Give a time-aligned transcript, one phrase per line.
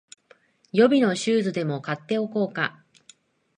[0.71, 2.83] 予備のシューズでも買っておこうか